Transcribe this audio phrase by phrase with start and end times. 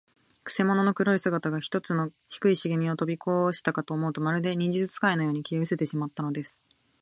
[0.43, 6.59] くせ者の黒い姿が、ひとつの低いしげみをとびこしたかと思うと、まるで、忍術使いのように、消えうせてしまったのです。